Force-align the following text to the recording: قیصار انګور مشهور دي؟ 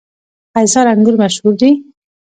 قیصار 0.55 0.85
انګور 0.91 1.15
مشهور 1.21 1.53
دي؟ 1.61 1.69